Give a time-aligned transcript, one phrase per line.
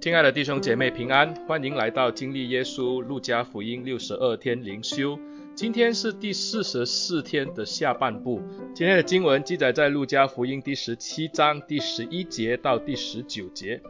[0.00, 5.18] 亲爱的弟兄姐妹平安，欢迎来到经历耶稣路加福音六十二天灵修。
[5.54, 8.40] 今天是第四十四天的下半部。
[8.74, 13.80] 今天的经文记载在路加福音第十七章第十一节到第十九节。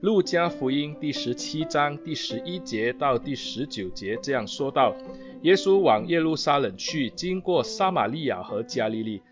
[0.00, 4.96] 路加福音第十七章第十一节到第十九节这样说道：
[5.42, 9.22] 耶稣往耶路撒冷去，经过撒玛利亚和加利利，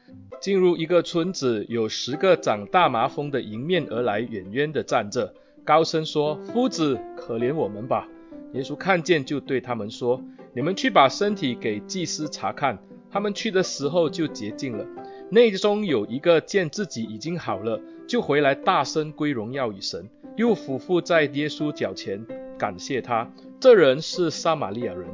[0.40, 5.34] 进入一个村子，有十个长大麻风的迎面而来，远远地站着。
[5.64, 8.08] 高声说：“夫子，可怜我们吧！”
[8.54, 10.22] 耶稣看见，就对他们说
[10.54, 12.78] ：“你们去把身体给祭司查看。”
[13.10, 14.86] 他们去的时候就洁净了。
[15.30, 22.24] 内中有一个见自己已经好了，就回来大声归荣耀与神，又俯伏在耶稣脚前
[22.58, 23.30] 感谢他。
[23.58, 25.06] 这人是撒玛利亚人。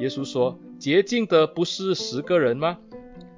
[0.00, 2.78] 耶稣说：“洁净的不是十个人吗？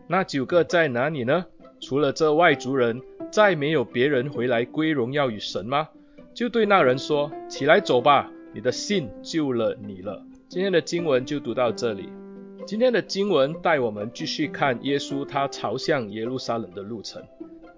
[0.07, 1.47] 那九个在哪里呢？
[1.81, 3.01] 除了这外族人，
[3.31, 5.89] 再没有别人回来归荣耀与神吗？”
[6.35, 12.09] 就对那人说：“起来走吧，你的信救了你了。”今天的经文就读到这里。
[12.67, 17.23] 今天的经文带我们继续看耶稣他朝向耶路撒冷的路程。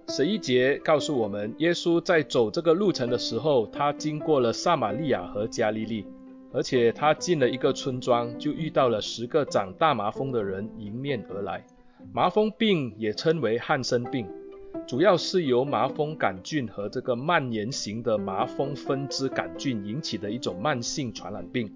[0.07, 6.05] 十一节告诉我们，耶稣在走这个路程的时候，他经过了撒玛利亚和加利利，
[6.53, 11.65] 而且他进了一个村庄，就遇到了十个长大麻风的人迎面而来。
[12.13, 14.27] 麻风病也称为汉生病。
[14.87, 21.69] 主要是由麻风杆菌和这个蔓延型的麻风分支杆菌引起的一种慢性传染病。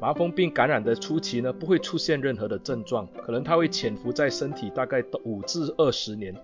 [0.00, 6.34] 麻风病感染的初期呢，不会出现任何的症状，可能它会潜伏在身体大概五至二十年。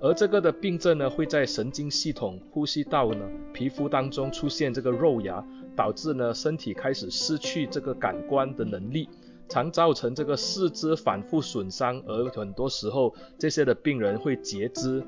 [0.00, 5.44] 而这个的病症呢，会在神经系统、呼吸道呢、皮肤当中出现这个肉芽，
[5.74, 9.08] 导致呢身体开始失去这个感官的能力，
[9.48, 15.02] 常造成这个四肢反复损伤，而很多时候这些的病人会截肢。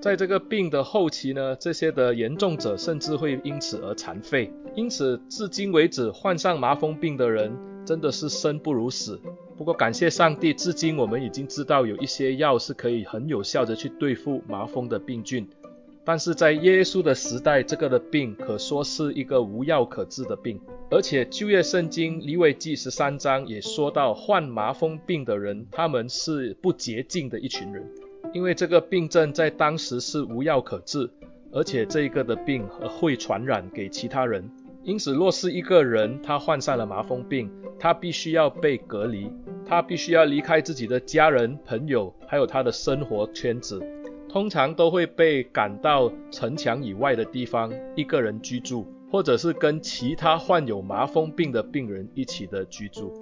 [0.00, 4.52] 在这个病的后期呢，这些的严重者甚至会因此而残废。
[4.74, 9.18] 因此，至今为止患上麻风病的人真的是生不如死。
[9.56, 15.48] 不过感谢上帝，至今我们已经知道有一些药是可以很有效的去对付麻风的病菌。
[16.04, 20.60] 但是在耶稣的时代，这个的病可说是一个无药可治的病。
[20.94, 27.84] 而且旧约圣经利未记十三章也说到，患麻风病的人，他们是不洁净的一群人。
[28.32, 31.10] 因为这个病症在当时是无药可治，
[31.50, 34.48] 而且这个的病会传染给其他人，
[34.84, 39.28] 因此若是一个人他患上了麻风病，他必须要被隔离，
[39.66, 43.82] 他必须要离开自己的家人、朋友，还有他的生活圈子，
[44.28, 53.12] 通常都会被赶到城墙以外的地方一个人居住，或者是跟其他患有麻风病的病人一起的居住。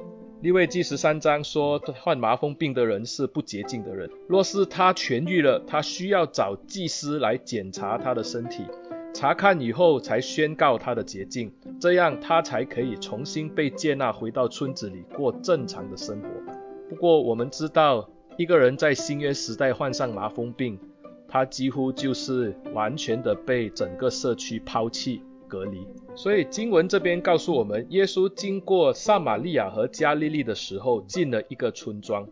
[0.40, 4.08] 利未记十三章说，患麻风病的人是不洁净的人。
[4.26, 8.64] 若是他痊愈了，他需要找祭司来检查他的身体，
[9.12, 16.28] 查看以后才宣告他的洁净，这样他才可以重新被接纳回到村子里过正常的生活。
[16.88, 20.78] 不过我们知道，一个人在新约时代患上麻风病，
[21.28, 25.20] 他几乎就是完全的被整个社区抛弃。
[25.52, 32.26] 隔离，所以经文这边告诉我们，耶稣经过撒玛利亚和加利利的时候，进了一个村庄，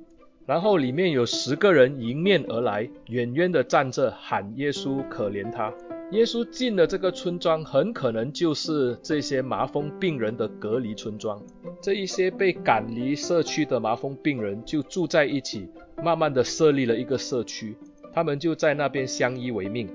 [0.47, 5.70] 然后里面有十个人迎面而来，远远的站着喊耶稣可怜他。
[6.12, 11.41] 耶稣进了这个村庄，很可能就是这些麻风病人的隔离村庄。
[11.82, 15.69] 这一些被赶离社区的麻风病人就住在一起，
[16.03, 17.76] 慢慢的设立了一个社区，
[18.14, 19.86] 他们就在那边相依为命。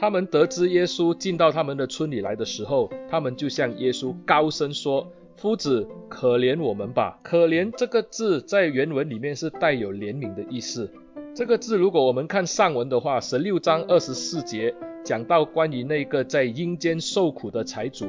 [0.00, 5.06] 他们得知耶稣进到他们的村里来的时候，他们就向耶稣高声说
[5.36, 10.90] ：“夫子，可怜我们吧！”可怜这个字在原文里面是带有怜悯的意思。
[11.34, 14.74] 这个字如果我们看上文的话，十六章二十四节
[15.04, 18.06] 讲到关于那个在阴间受苦的财主，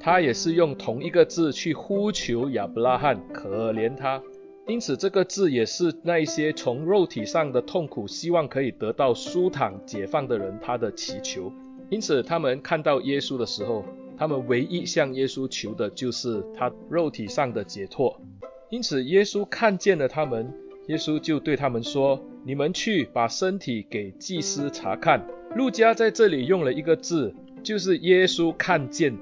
[0.00, 4.20] 他也是用同一个字去呼求亚伯拉罕，可怜他。
[4.68, 11.50] 因此，这个字也是那一些从肉体上的痛苦，希望可以得到舒坦解放的人，他的祈求。
[11.88, 13.82] 因此，他们看到耶稣的时候，
[14.18, 18.20] 他们唯一向耶稣求的就是他肉体上的解脱。
[18.68, 20.52] 因此，耶稣看见了他们，
[20.88, 25.26] 耶稣就对他们说：“你们去把身体给祭司查看。”
[25.56, 29.16] 路加在这里用了一个字，就是耶稣看见。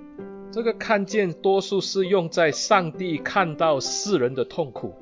[0.50, 4.93] 这个看见多数是用在上帝看到世人的痛苦。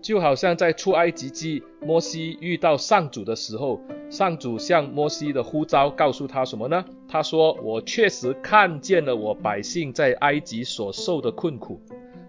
[0.00, 6.84] 就好像在出埃及记，摩西遇到上主的时候，上主向摩西的呼召告诉他什么呢？
[7.08, 11.80] 他说：“我确实看见了我百姓在埃及所受的困苦。”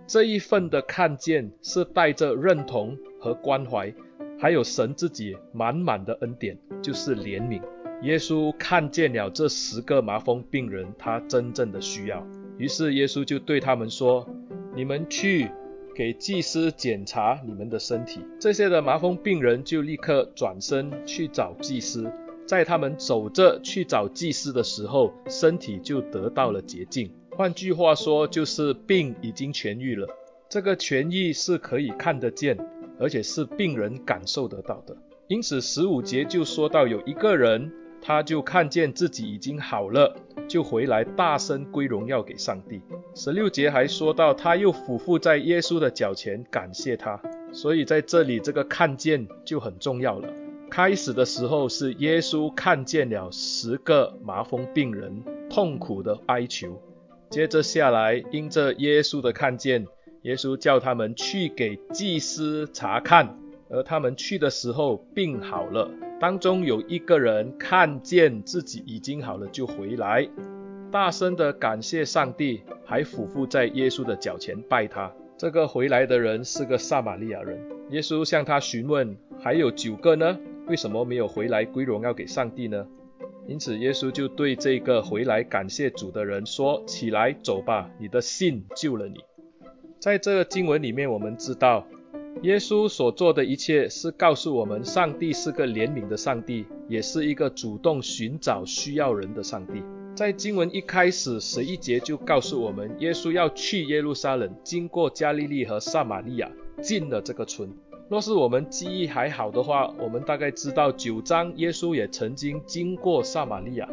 [0.05, 3.93] 这一份的看见是带着认同和关怀，
[4.37, 7.61] 还有神自己满满的恩典，就是怜悯。
[8.01, 12.25] 耶稣看见了这十个麻风病人他真正的需要，
[12.57, 14.27] 于是耶稣就对他们说
[14.75, 15.47] ：“你们去
[16.01, 22.11] 给祭司检查你们的身体。”这些的麻风病人就立刻转身去找祭司，
[22.43, 27.11] 在他们走着去找祭司的时候，身体就得到了洁净。
[27.29, 30.07] 换句话说，就是病已经痊愈了。
[30.49, 32.57] 这个痊愈是可以看得见，
[32.99, 34.97] 而且是病人感受得到的。
[35.27, 37.71] 因此十五节就说到有一个人。
[38.01, 40.15] 他就看见自己已经好了，
[40.47, 42.81] 就回来大声归荣耀给上帝。
[43.13, 47.21] 十六节还说到，他又俯伏在耶稣的脚前感谢他。
[47.53, 50.27] 所以在这里这个看见就很重要了。
[50.69, 56.81] 开始的时候是耶稣看见了十个麻风病人痛苦的哀求，
[57.29, 59.85] 接着下来因着耶稣的看见，
[60.21, 63.37] 耶稣叫他们去给祭司查看，
[63.71, 65.89] 而他们去的时候病好了。
[66.19, 70.29] 当中有一个人看见自己已经好了，就回来，
[70.91, 75.11] 大声的感谢上帝，还俯伏在耶稣的脚前拜他。
[75.37, 77.59] 这个回来的人是个撒玛利亚人。
[77.89, 80.37] 耶稣向他询问，还有九个呢？
[80.67, 82.85] 为什么没有回来归荣耀给上帝呢？
[83.47, 89.15] 因此耶稣就对这个回来感谢主的人说：起来走吧，你的信救了你。
[89.99, 91.87] 在这个经文里面，我们知道。
[92.43, 99.83] 耶稣所做的一切是告诉我们，上帝是个怜悯的上帝，也是一个主动寻找需要人的上帝。
[100.15, 106.49] 在经文一开始十一节就告诉我们，耶稣要去耶路撒冷，经过加利利和撒玛利亚，
[106.81, 107.69] 进了这个村。
[108.09, 113.87] 若是我们记忆还好的话，我们大概知道九章耶稣也曾经经过撒玛利亚。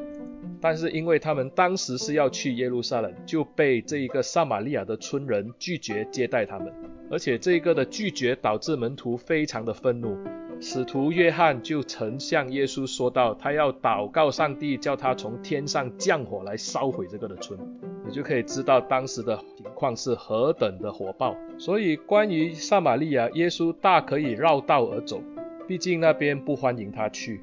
[0.60, 6.72] 但是因为他们当时是要去耶路撒冷，就被这一个撒玛利亚的村人拒绝接待他们，
[7.10, 10.16] 而且这个的拒绝导致门徒非常的愤怒。
[10.60, 17.58] 使徒约翰就曾向耶稣说道，他要祷告上帝，叫他从天上降火来烧毁这个的村。
[18.06, 21.36] 你就可以知道当时的情况是何等的火爆。
[21.58, 25.22] 所以关于撒玛利亚，耶稣大可以绕道而走，
[25.68, 27.40] 毕竟那边不欢迎他去。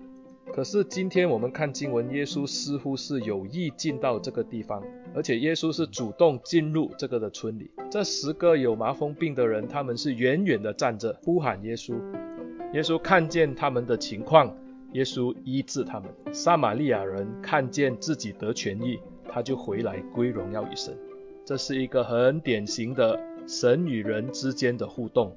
[0.53, 4.81] 可是今天我们看经文，耶稣似乎是有意进到这个地方，
[5.13, 7.69] 而且耶稣是主动进入这个的村里。
[7.91, 11.93] 这十个有麻风病的人，他们是远远的站着呼喊耶稣。
[12.73, 14.55] 耶稣看见他们的情况，
[14.93, 16.09] 耶稣医治他们。
[16.31, 20.97] 撒玛利亚人看见自己得痊愈，他就回来归荣耀于神。
[21.43, 25.35] 这是一个很典型的神与人之间的互动。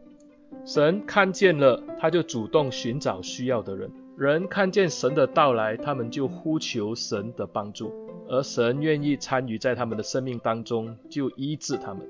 [0.65, 3.91] 神看见了，他就主动寻找需要的人。
[4.19, 7.93] 人看见神的到来，他们就呼求神的帮助，
[8.27, 12.05] 而神愿意参与在他们的生命当中，就医治他们。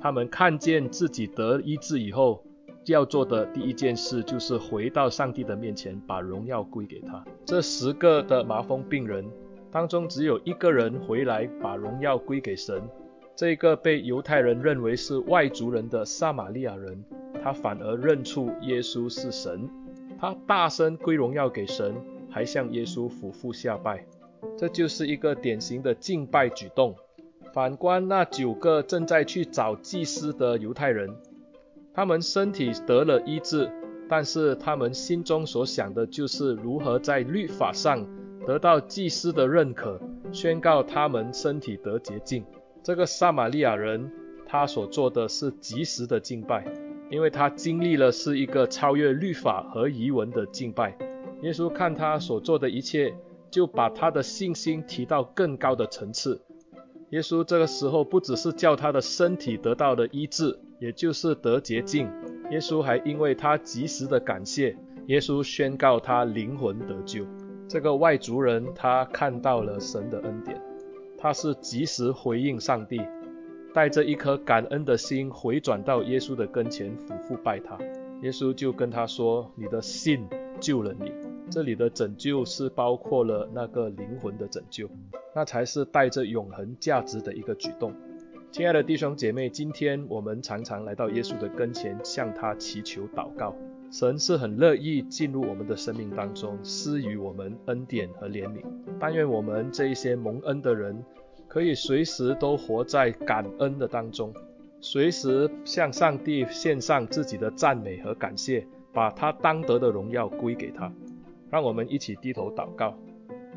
[0.00, 2.42] 他们看见自己得医治以后，
[2.86, 7.24] 要做的第一件事就是回到上帝的面前，把荣耀归给他。
[7.44, 9.24] 这十个的麻风病人
[9.70, 12.82] 当中，只有一个人回来把荣耀归给神。
[13.36, 17.04] 这个被犹太人认为是外族人的撒玛利亚人，
[17.40, 19.70] 他反而认出耶稣是神。
[20.18, 21.94] 他大声归荣耀给神，
[22.30, 24.06] 还向耶稣俯伏下拜，
[24.56, 26.94] 这就是一个典型的敬拜举动。
[27.52, 31.16] 反观那九个正在去找祭司的犹太人，
[31.94, 33.70] 他们身体得了医治，
[34.08, 38.06] 但是他们心中所想的就是如何在律法上
[38.46, 39.98] 得到祭司的认可，
[40.32, 42.44] 宣告他们身体得洁净。
[42.82, 44.12] 这个撒玛利亚人，
[44.46, 46.85] 他所做的是及时的敬拜。
[47.10, 50.96] 因为他经历了是一个超越律法和仪文的敬拜，
[51.42, 53.14] 耶稣看他所做的一切，
[53.50, 56.40] 就把他的信心提到更高的层次。
[57.10, 62.10] 耶稣这个时候不只是叫他的身体得到了医治，也就是得洁净。
[62.50, 67.24] 耶稣还因为他及时的感谢，耶稣宣告他灵魂得救。
[67.68, 70.60] 这个外族人他看到了神的恩典，
[71.16, 73.00] 他是及时回应上帝。
[73.76, 77.76] 带着一颗感恩的心回转到耶稣的跟前，俯伏拜他。
[78.22, 80.26] 耶稣就跟他说：“你的信
[80.58, 81.12] 救了你。”
[81.52, 84.88] 这里的拯救是包括了那个灵魂的拯救，
[85.34, 87.92] 那才是带着永恒价值的一个举动。
[88.50, 93.54] 亲爱的弟兄姐妹，今天我们常常来到耶稣的跟前，向他祈求祷告。
[93.90, 98.62] 神是很乐意进入我们的生命当中，施予我们恩典和怜悯。
[98.98, 101.04] 但愿我们这一些蒙恩的人，
[101.48, 104.32] 可以随时都活在感恩的当中，
[104.80, 110.92] 随时向上帝献上自己的赞美和感谢，把他当得的荣耀归给他。
[111.50, 112.94] 让我们一起低头祷告。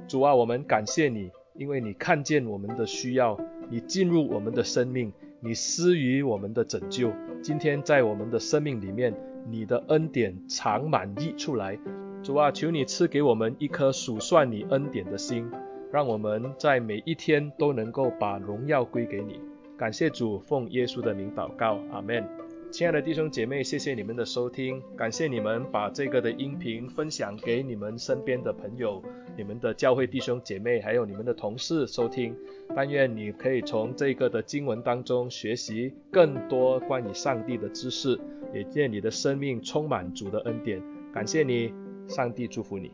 [0.08, 3.38] 主啊，我们感谢你，因为你看见我们的需要，
[3.69, 7.12] 你进入我们的生命，你施予我们的拯救。
[7.41, 9.13] 今天在我们的生命里面，
[9.50, 11.77] 你的恩典常满溢出来，
[12.24, 15.50] 主啊，求你赐给我们一颗数算你恩典的心，
[15.91, 19.39] 让我们在每一天都能够把荣耀归给你。
[19.77, 22.24] 感谢主，奉耶稣的名祷告，阿门。
[22.72, 29.01] 亲爱的弟兄姐妹，谢谢你们的收听，感谢你们把这个的音频分享给你们身边的朋友、
[29.36, 32.36] 你们的教会弟兄姐妹，还有你们的同事收听。
[32.75, 38.19] 但愿你可以从这个的经文当中学习更多关于上帝的知识，
[38.53, 40.79] 也愿你的生命充满主的恩典。
[41.12, 41.74] 感谢你，
[42.08, 42.91] 上帝祝福你。